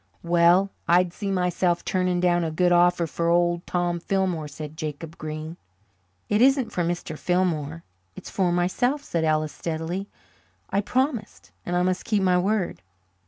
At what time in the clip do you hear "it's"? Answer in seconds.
8.15-8.31